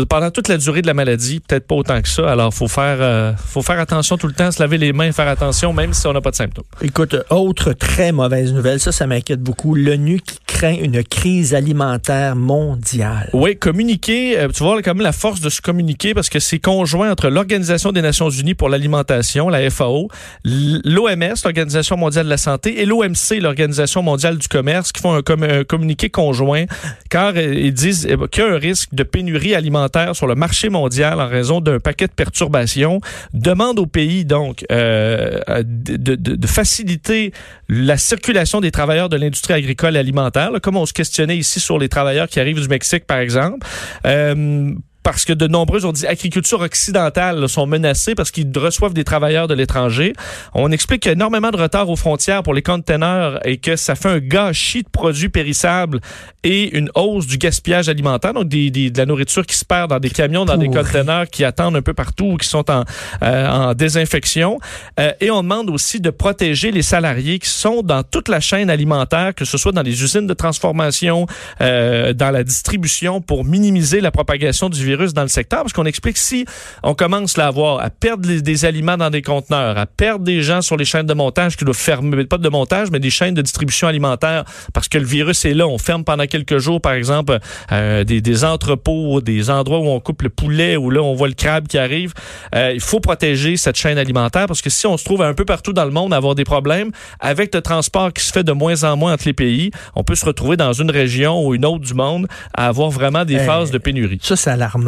pendant 0.09 0.31
toute 0.31 0.49
la 0.49 0.59
durée 0.59 0.83
de 0.83 0.87
la 0.87 0.95
maladie, 0.95 1.41
peut-être 1.41 1.67
pas 1.67 1.75
autant 1.75 2.01
que 2.01 2.09
ça. 2.09 2.31
Alors, 2.31 2.53
faut 2.53 2.69
faire, 2.69 2.99
euh, 3.01 3.33
faut 3.37 3.63
faire 3.63 3.79
attention 3.79 4.17
tout 4.17 4.27
le 4.27 4.33
temps, 4.33 4.51
se 4.51 4.63
laver 4.63 4.79
les 4.79 4.93
mains, 4.93 5.13
faire 5.13 5.29
attention, 5.29 5.73
même 5.73 5.93
si 5.93 6.07
on 6.07 6.13
n'a 6.13 6.21
pas 6.21 6.31
de 6.31 6.37
symptômes. 6.37 6.65
Écoute, 6.83 7.17
autre 7.31 7.73
très 7.73 8.13
mauvaise 8.13 8.53
nouvelle, 8.53 8.81
ça, 8.81 8.93
ça 8.93 9.07
m'inquiète 9.07 9.41
beaucoup. 9.41 9.75
L'ONU 9.75 10.21
qui 10.21 10.39
craint 10.47 10.77
une 10.81 11.03
crise 11.05 11.55
alimentaire 11.55 12.37
mondiale. 12.37 13.31
Oui, 13.33 13.57
communiquer, 13.57 14.39
euh, 14.39 14.49
tu 14.49 14.63
vois 14.63 14.81
même 14.81 15.01
la 15.01 15.13
force 15.13 15.41
de 15.41 15.51
se 15.51 15.61
communiquer 15.61 16.15
parce 16.15 16.29
que 16.29 16.39
c'est 16.39 16.59
conjoint 16.59 17.11
entre 17.11 17.29
l'Organisation 17.29 17.93
des 17.93 18.03
Nations 18.03 18.31
Unies 18.31 18.55
pour 18.55 18.69
l'alimentation, 18.69 19.49
la 19.49 19.69
FAO, 19.71 20.09
l'OMS, 20.45 21.35
l'Organisation 21.45 21.97
mondiale 21.97 22.25
de 22.25 22.31
la 22.31 22.37
santé, 22.37 22.81
et 22.81 22.87
l'OMC, 22.87 23.41
l'Organisation 23.41 24.03
mondiale 24.03 24.39
du 24.39 24.49
commerce, 24.49 24.93
qui 24.93 25.03
font 25.03 25.15
un, 25.15 25.65
communiqué 25.65 26.09
conjoint, 26.09 26.65
car 27.11 27.33
euh, 27.37 27.55
ils 27.55 27.75
disent 27.75 28.09
qu'il 28.31 28.45
y 28.45 28.47
a 28.47 28.53
un 28.53 28.59
risque 28.59 28.95
de 28.95 29.03
pénurie 29.03 29.55
alimentaire 29.55 29.76
sur 30.15 30.27
le 30.27 30.35
marché 30.35 30.69
mondial 30.69 31.21
en 31.21 31.29
raison 31.29 31.61
d'un 31.61 31.81
paquet 31.81 32.07
de 32.07 32.13
perturbations, 32.13 33.01
demande 33.33 33.79
au 33.79 33.87
pays 33.87 34.25
donc 34.25 34.65
euh, 34.73 35.41
de, 35.65 36.15
de, 36.15 36.47
faciliter 36.47 37.33
la 37.69 37.97
circulation 37.97 38.61
des 38.61 38.71
travailleurs 38.71 39.09
de 39.09 39.17
l'industrie 39.17 39.55
agricole 39.55 39.97
alimentaire, 39.97 40.51
comme 40.63 40.77
on 40.77 40.87
se 40.87 40.93
questionnait 40.93 41.37
ici 41.37 41.61
sur 41.61 41.79
les 41.79 41.89
travailleurs 41.89 42.29
qui 42.29 42.41
arrivent 42.41 42.61
du 42.61 42.69
Mexique 42.69 43.07
par 43.07 43.19
exemple. 43.19 43.67
Euh, 44.07 44.73
parce 45.07 45.25
que 45.25 45.33
de 45.33 45.47
nombreuses, 45.47 45.85
on 45.85 45.93
dit, 45.93 46.05
agriculture 46.05 46.63
occidentale 46.63 47.49
sont 47.49 47.65
menacées 47.65 48.17
parce 48.17 48.33
qu'ils 48.33 48.51
reçoivent 48.57 48.93
des 48.93 49.05
travailleurs 49.05 49.47
de 49.47 49.55
l'étranger. 49.55 50.15
On 50.53 50.73
explique 50.73 51.03
qu'il 51.03 51.11
y 51.11 51.13
a 51.13 51.13
énormément 51.13 51.53
de 51.53 51.59
retard 51.59 51.89
aux 51.89 51.95
frontières 51.95 52.43
pour 52.43 52.55
les 52.55 52.63
conteneurs 52.63 53.39
et 53.47 53.59
que 53.59 53.77
ça 53.77 53.95
fait 53.95 54.09
un 54.09 54.19
gâchis 54.19 54.83
de 54.83 54.89
produits 54.89 55.29
périssables 55.29 56.01
et 56.43 56.77
une 56.77 56.91
hausse 56.97 57.29
du 57.29 57.39
gaspillage 57.39 57.89
alimentaire, 57.89 58.35
donc 58.35 58.49
des, 58.49 58.71
de 58.71 58.99
la 58.99 59.07
nourriture 59.07 59.47
qui 59.47 59.55
se 59.55 59.65
perd 59.65 59.91
dans 59.91 60.01
des 60.01 60.11
camions, 60.11 60.45
dans 60.45 60.57
des 60.57 60.69
conteneurs 60.69 61.29
qui 61.29 61.45
attendent 61.45 61.77
un 61.77 61.83
peu 61.83 61.95
partout 61.95 62.33
ou 62.33 62.37
qui 62.37 62.49
sont 62.49 62.69
en, 62.69 62.83
euh, 63.23 63.49
en 63.49 63.75
désinfection. 63.75 64.59
Euh, 64.99 65.13
et 65.21 65.31
on 65.31 65.45
demande 65.45 65.71
aussi 65.71 66.01
de 66.01 66.11
protéger 66.11 66.73
les 66.73 66.83
salariés 66.83 67.39
qui 67.39 67.49
sont 67.49 67.83
dans 67.83 68.03
toute 68.03 68.29
la 68.29 68.41
chaîne 68.41 68.71
alimentaire, 68.71 69.37
que 69.37 69.45
ce 69.45 69.57
soit 69.57 69.71
dans 69.71 69.83
les 69.83 70.03
usines 70.03 70.27
de 70.27 70.35
transformation, 70.35 71.27
euh, 71.61 72.13
dans 72.13 72.33
la 72.33 72.43
distribution, 72.43 73.21
pour 73.21 73.45
minimiser 73.45 74.01
la 74.01 74.11
propagation 74.11 74.69
du 74.69 74.85
virus 74.85 74.96
dans 74.97 75.23
le 75.23 75.29
secteur, 75.29 75.63
parce 75.63 75.73
qu'on 75.73 75.85
explique 75.85 76.17
si 76.17 76.45
on 76.83 76.95
commence 76.95 77.37
là, 77.37 77.49
à 77.49 77.51
voir, 77.51 77.81
à 77.81 77.91
perdre 77.91 78.29
des 78.29 78.65
aliments 78.65 78.97
dans 78.97 79.11
des 79.11 79.23
conteneurs, 79.23 79.79
à 79.79 79.87
perdre 79.87 80.25
des 80.25 80.43
gens 80.43 80.63
sur 80.63 80.77
les 80.77 80.85
chaînes 80.85 81.07
de 81.07 81.15
montage 81.15 81.57
qui 81.57 81.65
doivent 81.65 81.77
fermer, 81.77 82.25
pas 82.25 82.39
de 82.39 82.49
montage, 82.49 82.91
mais 82.91 83.01
des 83.01 83.11
chaînes 83.11 83.35
de 83.35 83.43
distribution 83.43 83.89
alimentaire, 83.89 84.45
parce 84.73 84.89
que 84.89 84.99
le 84.99 85.05
virus 85.05 85.45
est 85.45 85.55
là. 85.55 85.67
On 85.67 85.79
ferme 85.79 86.05
pendant 86.05 86.27
quelques 86.27 86.59
jours, 86.59 86.81
par 86.81 86.93
exemple, 86.93 87.39
euh, 87.73 88.05
des, 88.05 88.21
des, 88.21 88.45
entrepôts, 88.45 89.21
des 89.21 89.51
endroits 89.51 89.79
où 89.79 89.89
on 89.89 90.01
coupe 90.01 90.23
le 90.23 90.31
poulet, 90.31 90.77
où 90.77 90.91
là, 90.91 91.03
on 91.03 91.15
voit 91.15 91.29
le 91.29 91.35
crabe 91.35 91.67
qui 91.67 91.79
arrive. 91.79 92.13
Euh, 92.55 92.73
il 92.75 92.81
faut 92.81 93.01
protéger 93.01 93.57
cette 93.57 93.77
chaîne 93.77 93.99
alimentaire, 93.99 94.47
parce 94.47 94.63
que 94.63 94.71
si 94.71 94.87
on 94.87 94.97
se 94.97 95.05
trouve 95.05 95.23
un 95.23 95.35
peu 95.35 95.45
partout 95.45 95.73
dans 95.73 95.85
le 95.85 95.91
monde 95.91 96.13
à 96.13 96.17
avoir 96.17 96.35
des 96.35 96.45
problèmes, 96.45 96.91
avec 97.21 97.55
le 97.55 97.61
transport 97.61 98.13
qui 98.13 98.25
se 98.25 98.33
fait 98.33 98.45
de 98.45 98.53
moins 98.53 98.85
en 98.85 98.97
moins 98.97 99.13
entre 99.13 99.27
les 99.27 99.33
pays, 99.33 99.71
on 99.95 100.05
peut 100.05 100.15
se 100.15 100.25
retrouver 100.25 100.57
dans 100.57 100.73
une 100.73 100.91
région 100.91 101.45
ou 101.45 101.55
une 101.55 101.65
autre 101.65 101.85
du 101.85 101.95
monde 101.95 102.27
à 102.55 102.69
avoir 102.69 102.91
vraiment 102.91 103.25
des 103.25 103.39
phases 103.39 103.71
de 103.71 103.79
pénurie. 103.79 104.19
Ça, 104.23 104.37
c'est 104.37 104.51
alarmant. 104.51 104.86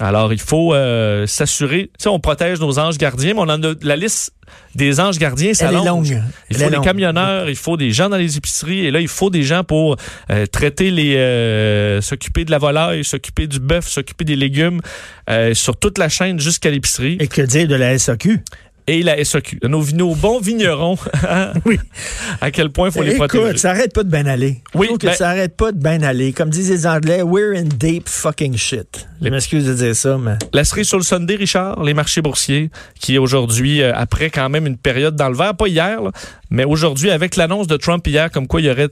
Alors, 0.00 0.32
il 0.32 0.40
faut 0.40 0.74
euh, 0.74 1.26
s'assurer. 1.26 1.90
Tu 1.98 2.04
sais, 2.04 2.08
on 2.08 2.20
protège 2.20 2.60
nos 2.60 2.78
anges 2.78 2.98
gardiens, 2.98 3.34
mais 3.34 3.40
on 3.40 3.42
en 3.42 3.62
a 3.62 3.74
la 3.82 3.96
liste 3.96 4.32
des 4.74 5.00
anges 5.00 5.18
gardiens, 5.18 5.54
ça 5.54 5.70
longue. 5.70 6.20
Il 6.50 6.56
faut 6.56 6.70
des 6.70 6.80
camionneurs, 6.80 7.48
il 7.48 7.56
faut 7.56 7.76
des 7.76 7.90
gens 7.90 8.08
dans 8.08 8.16
les 8.16 8.36
épiceries, 8.36 8.86
et 8.86 8.90
là, 8.90 9.00
il 9.00 9.08
faut 9.08 9.30
des 9.30 9.42
gens 9.42 9.64
pour 9.64 9.96
euh, 10.30 10.46
traiter 10.46 10.90
les, 10.90 11.16
euh, 11.16 12.00
s'occuper 12.00 12.44
de 12.44 12.50
la 12.50 12.58
volaille, 12.58 13.04
s'occuper 13.04 13.46
du 13.46 13.58
bœuf, 13.58 13.88
s'occuper 13.88 14.24
des 14.24 14.36
légumes, 14.36 14.80
sur 15.54 15.76
toute 15.76 15.98
la 15.98 16.08
chaîne 16.08 16.38
jusqu'à 16.38 16.70
l'épicerie. 16.70 17.16
Et 17.20 17.28
que 17.28 17.42
dire 17.42 17.66
de 17.66 17.74
la 17.74 17.98
SAQ? 17.98 18.44
Et 18.86 19.02
la 19.02 19.22
SAQ. 19.24 19.60
Nos, 19.64 19.84
nos 19.92 20.14
bons 20.14 20.40
vignerons, 20.40 20.96
oui. 21.64 21.78
à 22.40 22.50
quel 22.50 22.70
point 22.70 22.88
il 22.88 22.92
faut 22.92 23.02
les 23.02 23.14
protéger. 23.14 23.44
Écoute, 23.44 23.58
ça 23.58 23.70
arrête 23.70 23.92
pas 23.94 24.02
de 24.02 24.10
bien 24.10 24.26
aller. 24.26 24.62
Oui, 24.74 24.88
que 24.98 25.06
ben 25.06 25.14
ça 25.14 25.30
arrête 25.30 25.56
pas 25.56 25.72
de 25.72 25.78
bien 25.78 26.02
aller. 26.02 26.32
Comme 26.32 26.50
disent 26.50 26.70
les 26.70 26.86
Anglais, 26.86 27.22
we're 27.22 27.56
in 27.56 27.64
deep 27.64 28.08
fucking 28.08 28.56
shit. 28.56 29.06
Je 29.22 29.28
m'excuse 29.28 29.66
de 29.66 29.74
dire 29.74 29.96
ça, 29.96 30.18
mais... 30.18 30.36
La 30.52 30.64
cerise 30.64 30.88
sur 30.88 30.98
le 30.98 31.04
Sunday, 31.04 31.36
Richard, 31.36 31.82
les 31.82 31.94
marchés 31.94 32.20
boursiers, 32.20 32.70
qui 33.00 33.16
aujourd'hui, 33.18 33.82
euh, 33.82 33.92
après 33.94 34.30
quand 34.30 34.48
même 34.50 34.66
une 34.66 34.76
période 34.76 35.16
dans 35.16 35.28
le 35.28 35.36
vert, 35.36 35.54
pas 35.54 35.68
hier, 35.68 36.00
mais 36.50 36.64
aujourd'hui, 36.64 37.10
avec 37.10 37.36
l'annonce 37.36 37.66
de 37.66 37.76
Trump 37.76 38.06
hier, 38.06 38.30
comme 38.30 38.46
quoi 38.46 38.60
il 38.60 38.66
y 38.66 38.70
aurait 38.70 38.90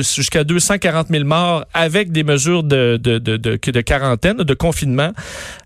jusqu'à 0.00 0.44
240 0.44 1.08
000 1.10 1.24
morts 1.24 1.64
avec 1.72 2.12
des 2.12 2.24
mesures 2.24 2.62
de, 2.62 2.98
de, 3.02 3.18
de, 3.18 3.36
de, 3.36 3.80
quarantaine, 3.80 4.38
de 4.38 4.54
confinement, 4.54 5.12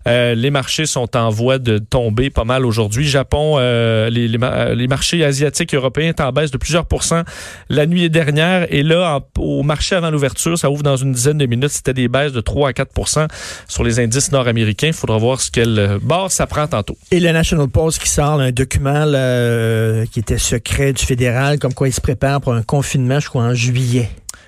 euh, 0.07 0.35
les 0.35 0.51
marchés 0.51 0.85
sont 0.85 1.15
en 1.15 1.29
voie 1.29 1.57
de 1.57 1.77
tomber 1.77 2.29
pas 2.29 2.43
mal 2.43 2.65
aujourd'hui. 2.65 3.07
Japon 3.07 3.55
euh, 3.57 4.09
les, 4.09 4.27
les, 4.27 4.87
marchés 4.87 5.23
asiatiques 5.23 5.73
et 5.73 5.77
européens 5.77 6.09
est 6.09 6.21
en 6.21 6.31
baisse 6.31 6.51
de 6.51 6.57
plusieurs 6.57 6.85
pourcents 6.85 7.23
la 7.69 7.85
nuit 7.85 8.09
dernière. 8.09 8.71
Et 8.73 8.83
là, 8.83 9.19
au 9.37 9.63
marché 9.63 9.95
avant 9.95 10.11
l'ouverture, 10.11 10.57
ça 10.57 10.69
ouvre 10.69 10.83
dans 10.83 10.97
une 10.97 11.11
dizaine 11.11 11.37
de 11.37 11.45
minutes. 11.45 11.71
C'était 11.71 11.93
des 11.93 12.07
baisses 12.07 12.33
de 12.33 12.41
3 12.41 12.69
à 12.69 12.73
4 12.73 12.89
sur 13.67 13.83
les 13.83 13.99
indices 13.99 14.31
nord-américains. 14.31 14.87
Il 14.87 14.93
faudra 14.93 15.17
voir 15.17 15.41
ce 15.41 15.51
quelle 15.51 15.79
euh, 15.79 15.99
barre 16.01 16.31
ça 16.31 16.47
prend 16.47 16.67
tantôt. 16.67 16.97
Et 17.11 17.19
le 17.19 17.31
National 17.31 17.67
Post 17.67 17.99
qui 18.01 18.09
sort 18.09 18.39
un 18.39 18.51
document 18.51 19.05
qui 20.11 20.19
était 20.19 20.37
secret 20.37 20.93
du 20.93 21.03
fédéral, 21.03 21.59
comme 21.59 21.73
quoi 21.73 21.87
il 21.87 21.93
se 21.93 22.01
prépare 22.01 22.41
pour 22.41 22.53
un 22.53 22.63
confinement, 22.63 23.19
je 23.19 23.27
crois, 23.27 23.43
en 23.43 23.53
juillet. 23.53 23.78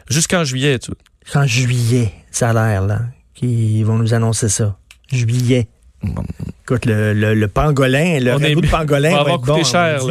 Jusqu'en 0.10 0.44
juillet, 0.44 0.80
tu 0.80 0.92
En 1.36 1.46
juillet, 1.46 2.12
ça 2.32 2.50
a 2.50 2.54
l'air, 2.54 2.82
là. 2.86 3.02
Qu'ils 3.34 3.86
vont 3.86 3.98
nous 3.98 4.14
annoncer 4.14 4.50
ça. 4.50 4.78
Juillet. 5.12 5.68
Écoute, 6.64 6.86
le, 6.86 7.14
le, 7.14 7.48
pangolin, 7.48 8.20
le 8.20 8.34
ragoût 8.34 8.62
de 8.62 8.68
pangolin 8.68 9.12
va, 9.12 9.24
va, 9.24 9.38
coûter 9.38 9.52
bon, 9.52 9.64
cher. 9.64 10.02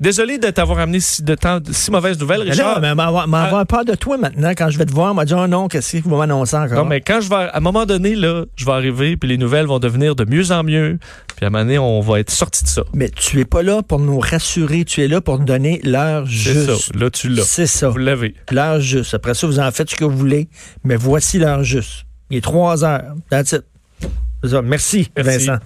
Désolé 0.00 0.38
de 0.38 0.50
t'avoir 0.50 0.80
amené 0.80 1.00
si, 1.00 1.22
de 1.22 1.34
temps, 1.34 1.58
si 1.70 1.90
mauvaise 1.90 2.18
nouvelle, 2.18 2.42
Richard. 2.42 2.80
Mais 2.80 2.94
m'avoir 2.94 3.26
ah. 3.54 3.64
peur 3.64 3.84
de 3.84 3.94
toi 3.94 4.16
maintenant. 4.16 4.50
Quand 4.50 4.70
je 4.70 4.78
vais 4.78 4.86
te 4.86 4.92
voir, 4.92 5.14
m'a 5.14 5.24
dit, 5.24 5.34
oh 5.34 5.46
non, 5.46 5.68
qu'est-ce 5.68 5.98
que 5.98 6.08
vous 6.08 6.16
m'annoncez 6.16 6.56
encore? 6.56 6.78
Non, 6.78 6.84
mais 6.84 7.00
quand 7.00 7.20
je 7.20 7.28
vais, 7.28 7.36
à 7.36 7.56
un 7.56 7.60
moment 7.60 7.86
donné, 7.86 8.14
là, 8.14 8.44
je 8.56 8.64
vais 8.64 8.72
arriver, 8.72 9.16
puis 9.16 9.28
les 9.28 9.38
nouvelles 9.38 9.66
vont 9.66 9.78
devenir 9.78 10.16
de 10.16 10.24
mieux 10.24 10.50
en 10.52 10.64
mieux. 10.64 10.98
Puis 11.36 11.44
à 11.44 11.48
un 11.48 11.50
moment 11.50 11.64
donné, 11.64 11.78
on 11.78 12.00
va 12.00 12.20
être 12.20 12.30
sorti 12.30 12.64
de 12.64 12.68
ça. 12.68 12.82
Mais 12.92 13.08
tu 13.10 13.40
es 13.40 13.44
pas 13.44 13.62
là 13.62 13.82
pour 13.82 13.98
nous 13.98 14.18
rassurer. 14.18 14.84
Tu 14.84 15.02
es 15.02 15.08
là 15.08 15.20
pour 15.20 15.38
nous 15.38 15.44
donner 15.44 15.80
l'heure 15.84 16.26
juste. 16.26 16.66
C'est 16.66 16.92
ça. 16.92 16.98
Là, 16.98 17.10
tu 17.10 17.28
l'as. 17.28 17.44
C'est 17.44 17.66
ça. 17.66 17.88
Vous 17.88 17.98
l'avez. 17.98 18.34
L'heure 18.50 18.80
juste. 18.80 19.14
Après 19.14 19.34
ça, 19.34 19.46
vous 19.46 19.58
en 19.58 19.70
faites 19.70 19.90
ce 19.90 19.96
que 19.96 20.04
vous 20.04 20.16
voulez. 20.16 20.48
Mais 20.84 20.96
voici 20.96 21.38
l'heure 21.38 21.64
juste. 21.64 22.06
Il 22.30 22.38
est 22.38 22.40
trois 22.40 22.84
heures. 22.84 23.14
That's 23.30 23.52
it. 23.52 23.64
Merci, 24.62 25.10
Merci. 25.16 25.46
Vincent. 25.46 25.58